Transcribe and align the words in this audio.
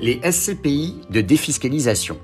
Les 0.00 0.20
SCPI 0.22 1.00
de 1.10 1.20
défiscalisation. 1.20 2.18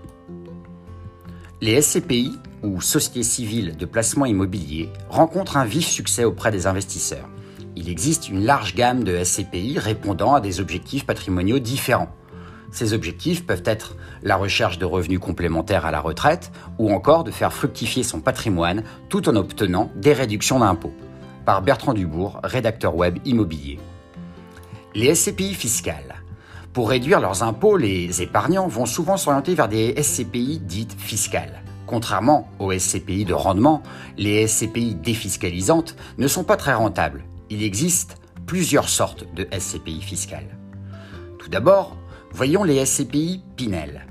Les 1.60 1.82
SCPI, 1.82 2.38
ou 2.62 2.80
sociétés 2.80 3.24
civiles 3.24 3.76
de 3.76 3.84
placement 3.84 4.26
immobilier, 4.26 4.90
rencontrent 5.08 5.56
un 5.56 5.64
vif 5.64 5.84
succès 5.84 6.22
auprès 6.22 6.52
des 6.52 6.68
investisseurs. 6.68 7.28
Il 7.74 7.88
existe 7.88 8.28
une 8.28 8.44
large 8.44 8.76
gamme 8.76 9.02
de 9.02 9.24
SCPI 9.24 9.80
répondant 9.80 10.36
à 10.36 10.40
des 10.40 10.60
objectifs 10.60 11.04
patrimoniaux 11.04 11.58
différents. 11.58 12.14
Ces 12.70 12.92
objectifs 12.92 13.44
peuvent 13.44 13.64
être 13.64 13.96
la 14.22 14.36
recherche 14.36 14.78
de 14.78 14.84
revenus 14.84 15.18
complémentaires 15.18 15.84
à 15.84 15.90
la 15.90 16.00
retraite 16.00 16.52
ou 16.78 16.92
encore 16.92 17.24
de 17.24 17.32
faire 17.32 17.52
fructifier 17.52 18.04
son 18.04 18.20
patrimoine 18.20 18.84
tout 19.08 19.28
en 19.28 19.34
obtenant 19.34 19.90
des 19.96 20.12
réductions 20.12 20.60
d'impôts. 20.60 20.94
Par 21.44 21.60
Bertrand 21.60 21.92
Dubourg, 21.92 22.38
rédacteur 22.44 22.94
web 22.94 23.18
immobilier. 23.24 23.80
Les 24.94 25.12
SCPI 25.12 25.54
fiscales. 25.54 26.13
Pour 26.74 26.90
réduire 26.90 27.20
leurs 27.20 27.44
impôts, 27.44 27.76
les 27.76 28.20
épargnants 28.20 28.66
vont 28.66 28.84
souvent 28.84 29.16
s'orienter 29.16 29.54
vers 29.54 29.68
des 29.68 29.94
SCPI 30.02 30.58
dites 30.58 31.00
fiscales. 31.00 31.62
Contrairement 31.86 32.48
aux 32.58 32.76
SCPI 32.76 33.24
de 33.24 33.32
rendement, 33.32 33.80
les 34.18 34.48
SCPI 34.48 34.96
défiscalisantes 34.96 35.94
ne 36.18 36.26
sont 36.26 36.42
pas 36.42 36.56
très 36.56 36.74
rentables. 36.74 37.22
Il 37.48 37.62
existe 37.62 38.16
plusieurs 38.46 38.88
sortes 38.88 39.24
de 39.36 39.46
SCPI 39.56 40.02
fiscales. 40.02 40.58
Tout 41.38 41.48
d'abord, 41.48 41.96
voyons 42.32 42.64
les 42.64 42.84
SCPI 42.84 43.44
Pinel. 43.54 44.06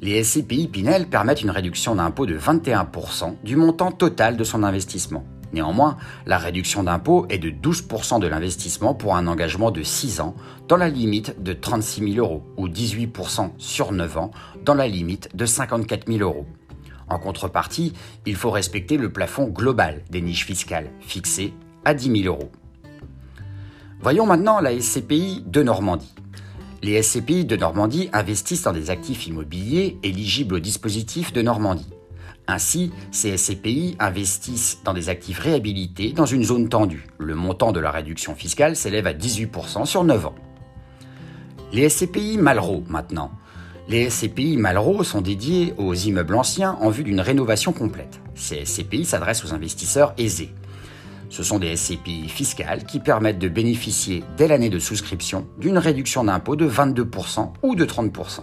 Les 0.00 0.24
SCPI 0.24 0.66
Pinel 0.66 1.06
permettent 1.06 1.42
une 1.42 1.50
réduction 1.50 1.94
d'impôt 1.94 2.26
de 2.26 2.36
21% 2.36 3.36
du 3.44 3.54
montant 3.54 3.92
total 3.92 4.36
de 4.36 4.42
son 4.42 4.64
investissement. 4.64 5.22
Néanmoins, 5.52 5.96
la 6.26 6.38
réduction 6.38 6.82
d'impôt 6.82 7.26
est 7.30 7.38
de 7.38 7.50
12% 7.50 8.20
de 8.20 8.26
l'investissement 8.26 8.94
pour 8.94 9.16
un 9.16 9.26
engagement 9.26 9.70
de 9.70 9.82
6 9.82 10.20
ans, 10.20 10.34
dans 10.68 10.76
la 10.76 10.88
limite 10.88 11.42
de 11.42 11.52
36 11.52 12.12
000 12.14 12.26
euros, 12.26 12.42
ou 12.56 12.68
18% 12.68 13.52
sur 13.56 13.92
9 13.92 14.18
ans, 14.18 14.30
dans 14.64 14.74
la 14.74 14.88
limite 14.88 15.34
de 15.34 15.46
54 15.46 16.06
000 16.06 16.20
euros. 16.20 16.46
En 17.08 17.18
contrepartie, 17.18 17.94
il 18.26 18.36
faut 18.36 18.50
respecter 18.50 18.98
le 18.98 19.10
plafond 19.10 19.48
global 19.48 20.02
des 20.10 20.20
niches 20.20 20.44
fiscales, 20.44 20.90
fixé 21.00 21.54
à 21.84 21.94
10 21.94 22.22
000 22.22 22.34
euros. 22.34 22.50
Voyons 24.00 24.26
maintenant 24.26 24.60
la 24.60 24.78
SCPI 24.78 25.42
de 25.46 25.62
Normandie. 25.62 26.14
Les 26.82 27.02
SCPI 27.02 27.44
de 27.44 27.56
Normandie 27.56 28.10
investissent 28.12 28.62
dans 28.62 28.72
des 28.72 28.90
actifs 28.90 29.26
immobiliers 29.26 29.98
éligibles 30.02 30.56
au 30.56 30.60
dispositif 30.60 31.32
de 31.32 31.42
Normandie. 31.42 31.88
Ainsi, 32.50 32.92
ces 33.10 33.36
SCPI 33.36 33.96
investissent 33.98 34.78
dans 34.82 34.94
des 34.94 35.10
actifs 35.10 35.38
réhabilités 35.38 36.12
dans 36.12 36.24
une 36.24 36.42
zone 36.42 36.70
tendue. 36.70 37.06
Le 37.18 37.34
montant 37.34 37.72
de 37.72 37.78
la 37.78 37.90
réduction 37.90 38.34
fiscale 38.34 38.74
s'élève 38.74 39.06
à 39.06 39.12
18% 39.12 39.84
sur 39.84 40.02
9 40.02 40.26
ans. 40.26 40.34
Les 41.74 41.90
SCPI 41.90 42.38
Malraux 42.38 42.82
maintenant. 42.88 43.30
Les 43.90 44.08
SCPI 44.08 44.56
Malraux 44.56 45.04
sont 45.04 45.20
dédiés 45.20 45.74
aux 45.76 45.92
immeubles 45.92 46.34
anciens 46.34 46.78
en 46.80 46.88
vue 46.88 47.04
d'une 47.04 47.20
rénovation 47.20 47.74
complète. 47.74 48.18
Ces 48.34 48.64
SCPI 48.64 49.04
s'adressent 49.04 49.44
aux 49.44 49.52
investisseurs 49.52 50.14
aisés. 50.16 50.54
Ce 51.28 51.42
sont 51.42 51.58
des 51.58 51.76
SCPI 51.76 52.30
fiscales 52.30 52.84
qui 52.84 52.98
permettent 52.98 53.38
de 53.38 53.48
bénéficier 53.48 54.24
dès 54.38 54.48
l'année 54.48 54.70
de 54.70 54.78
souscription 54.78 55.46
d'une 55.58 55.76
réduction 55.76 56.24
d'impôt 56.24 56.56
de 56.56 56.66
22% 56.66 57.52
ou 57.62 57.74
de 57.74 57.84
30%. 57.84 58.40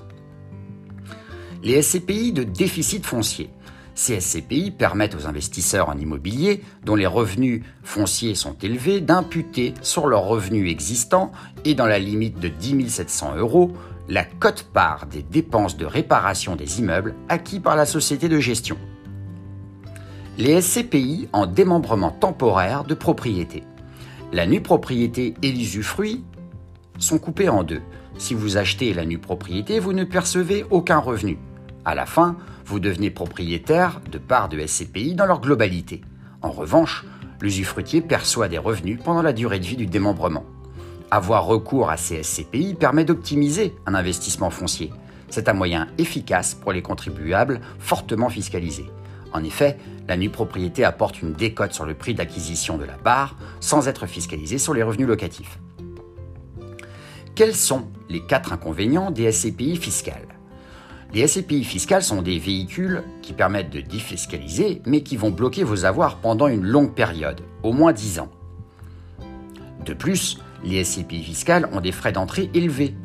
Les 1.64 1.82
SCPI 1.82 2.34
de 2.34 2.44
déficit 2.44 3.04
foncier. 3.04 3.50
Ces 3.96 4.20
SCPI 4.20 4.72
permettent 4.72 5.16
aux 5.16 5.26
investisseurs 5.26 5.88
en 5.88 5.98
immobilier, 5.98 6.62
dont 6.84 6.96
les 6.96 7.08
revenus 7.08 7.64
fonciers 7.82 8.36
sont 8.36 8.58
élevés, 8.62 9.00
d'imputer 9.00 9.74
sur 9.82 10.08
leurs 10.08 10.26
revenus 10.26 10.70
existants 10.70 11.32
et 11.64 11.76
dans 11.76 11.88
la 11.88 11.98
limite 11.98 12.38
de 12.40 12.50
10 12.50 12.90
700 12.90 13.38
euros 13.38 13.72
la 14.08 14.24
cote-part 14.24 15.08
des 15.08 15.24
dépenses 15.24 15.78
de 15.78 15.86
réparation 15.86 16.56
des 16.56 16.80
immeubles 16.80 17.16
acquis 17.30 17.60
par 17.60 17.76
la 17.76 17.86
société 17.86 18.30
de 18.30 18.40
gestion. 18.40 18.78
Les 20.38 20.62
SCPI 20.62 21.30
en 21.32 21.48
démembrement 21.48 22.12
temporaire 22.12 22.84
de 22.84 22.94
propriété. 22.94 23.64
La 24.34 24.46
nue 24.46 24.62
propriété 24.62 25.34
et 25.42 25.52
l'usufruit 25.52 26.26
sont 27.00 27.18
coupés 27.18 27.50
en 27.50 27.64
deux. 27.64 27.82
Si 28.18 28.34
vous 28.34 28.58
achetez 28.58 28.94
la 28.94 29.06
nue 29.06 29.18
propriété, 29.20 29.80
vous 29.80 29.94
ne 29.94 30.04
percevez 30.04 30.66
aucun 30.70 31.00
revenu. 31.00 31.38
À 31.86 31.94
la 31.94 32.08
fin, 32.08 32.36
vous 32.66 32.80
devenez 32.80 33.12
propriétaire 33.12 34.02
de 34.12 34.18
parts 34.18 34.50
de 34.50 34.60
SCPI 34.66 35.14
dans 35.14 35.28
leur 35.28 35.40
globalité. 35.40 36.02
En 36.42 36.50
revanche, 36.50 37.06
l'usufruitier 37.42 38.02
perçoit 38.02 38.48
des 38.48 38.58
revenus 38.58 39.00
pendant 39.04 39.22
la 39.22 39.34
durée 39.34 39.60
de 39.60 39.66
vie 39.66 39.78
du 39.78 39.86
démembrement. 39.86 40.46
Avoir 41.12 41.46
recours 41.46 41.92
à 41.92 41.98
ces 41.98 42.24
SCPI 42.24 42.74
permet 42.74 43.06
d'optimiser 43.06 43.76
un 43.86 43.94
investissement 43.94 44.50
foncier. 44.50 44.92
C'est 45.30 45.48
un 45.48 45.54
moyen 45.54 45.88
efficace 46.00 46.56
pour 46.56 46.72
les 46.72 46.82
contribuables 46.82 47.62
fortement 47.78 48.30
fiscalisés. 48.30 48.90
En 49.32 49.44
effet, 49.44 49.78
la 50.08 50.18
nue 50.18 50.30
propriété 50.30 50.84
apporte 50.84 51.22
une 51.22 51.34
décote 51.34 51.74
sur 51.74 51.86
le 51.86 51.94
prix 51.94 52.16
d'acquisition 52.16 52.78
de 52.78 52.86
la 52.86 52.94
part 52.94 53.36
sans 53.60 53.88
être 53.88 54.08
fiscalisée 54.08 54.58
sur 54.58 54.74
les 54.74 54.82
revenus 54.82 55.08
locatifs. 55.08 55.60
Quels 57.36 57.56
sont 57.56 57.86
les 58.10 58.22
quatre 58.22 58.54
inconvénients 58.54 59.12
des 59.12 59.32
SCPI 59.32 59.76
fiscales? 59.76 60.36
Les 61.16 61.28
SCPI 61.28 61.64
fiscales 61.64 62.04
sont 62.04 62.22
des 62.22 62.40
véhicules 62.40 63.02
qui 63.22 63.32
permettent 63.32 63.70
de 63.70 63.80
défiscaliser, 63.80 64.82
mais 64.86 65.02
qui 65.02 65.16
vont 65.16 65.30
bloquer 65.30 65.64
vos 65.64 65.86
avoirs 65.86 66.18
pendant 66.18 66.50
une 66.50 66.66
longue 66.66 66.94
période, 66.94 67.40
au 67.64 67.72
moins 67.72 67.94
10 67.94 68.20
ans. 68.20 68.30
De 69.86 69.94
plus, 69.94 70.40
les 70.66 70.84
SCPI 70.84 71.24
fiscales 71.24 71.70
ont 71.72 71.80
des 71.80 71.94
frais 71.94 72.12
d'entrée 72.12 72.50
élevés, 72.54 72.96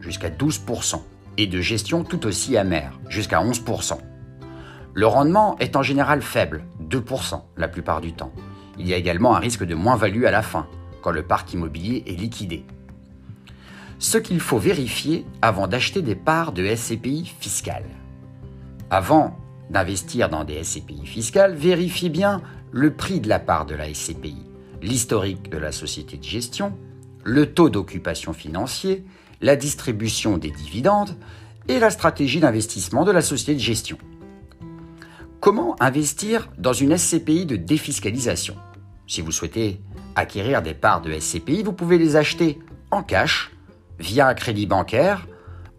jusqu'à 0.00 0.30
12%, 0.30 1.02
et 1.36 1.46
de 1.46 1.60
gestion 1.60 2.04
tout 2.04 2.24
aussi 2.24 2.56
amère, 2.56 2.98
jusqu'à 3.10 3.42
11%. 3.42 3.98
Le 4.94 5.06
rendement 5.06 5.58
est 5.58 5.76
en 5.76 5.82
général 5.82 6.22
faible, 6.22 6.64
2% 6.88 7.42
la 7.58 7.68
plupart 7.68 8.00
du 8.00 8.14
temps. 8.14 8.32
Il 8.78 8.88
y 8.88 8.94
a 8.94 8.96
également 8.96 9.36
un 9.36 9.40
risque 9.40 9.64
de 9.64 9.74
moins-value 9.74 10.24
à 10.24 10.30
la 10.30 10.40
fin, 10.40 10.66
quand 11.02 11.10
le 11.10 11.22
parc 11.22 11.52
immobilier 11.52 12.02
est 12.06 12.18
liquidé 12.18 12.64
ce 13.98 14.18
qu'il 14.18 14.40
faut 14.40 14.58
vérifier 14.58 15.26
avant 15.42 15.66
d'acheter 15.66 16.02
des 16.02 16.14
parts 16.14 16.52
de 16.52 16.74
SCPI 16.74 17.34
fiscales. 17.40 17.88
Avant 18.90 19.36
d'investir 19.70 20.28
dans 20.28 20.44
des 20.44 20.62
SCPI 20.62 21.04
fiscales, 21.04 21.54
vérifiez 21.54 22.08
bien 22.08 22.42
le 22.70 22.94
prix 22.94 23.20
de 23.20 23.28
la 23.28 23.38
part 23.38 23.66
de 23.66 23.74
la 23.74 23.92
SCPI, 23.92 24.46
l'historique 24.82 25.50
de 25.50 25.58
la 25.58 25.72
société 25.72 26.16
de 26.16 26.24
gestion, 26.24 26.76
le 27.24 27.52
taux 27.52 27.68
d'occupation 27.68 28.32
financier, 28.32 29.04
la 29.40 29.56
distribution 29.56 30.38
des 30.38 30.50
dividendes 30.50 31.16
et 31.68 31.78
la 31.78 31.90
stratégie 31.90 32.40
d'investissement 32.40 33.04
de 33.04 33.12
la 33.12 33.22
société 33.22 33.54
de 33.54 33.60
gestion. 33.60 33.98
Comment 35.40 35.76
investir 35.80 36.50
dans 36.58 36.72
une 36.72 36.96
SCPI 36.96 37.46
de 37.46 37.56
défiscalisation? 37.56 38.56
Si 39.06 39.20
vous 39.20 39.32
souhaitez 39.32 39.80
acquérir 40.16 40.62
des 40.62 40.74
parts 40.74 41.00
de 41.00 41.12
SCPI, 41.18 41.62
vous 41.62 41.72
pouvez 41.72 41.98
les 41.98 42.16
acheter 42.16 42.58
en 42.90 43.02
cash 43.02 43.52
via 43.98 44.28
un 44.28 44.34
crédit 44.34 44.66
bancaire, 44.66 45.26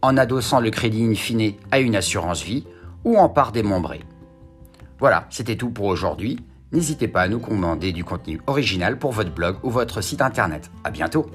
en 0.02 0.18
adossant 0.18 0.60
le 0.60 0.70
crédit 0.70 1.04
in 1.04 1.14
fine 1.14 1.54
à 1.72 1.80
une 1.80 1.96
assurance 1.96 2.44
vie 2.44 2.66
ou 3.04 3.18
en 3.18 3.30
part 3.30 3.52
démembrée. 3.52 4.02
Voilà, 5.00 5.28
c'était 5.30 5.56
tout 5.56 5.70
pour 5.70 5.86
aujourd'hui. 5.86 6.40
N'hésitez 6.72 7.08
pas 7.08 7.22
à 7.22 7.28
nous 7.28 7.40
commander 7.40 7.92
du 7.92 8.04
contenu 8.04 8.40
original 8.48 8.98
pour 9.00 9.12
votre 9.12 9.34
blog 9.34 9.58
ou 9.64 9.70
votre 9.70 10.02
site 10.02 10.22
internet. 10.22 10.70
À 10.84 10.92
bientôt! 10.92 11.30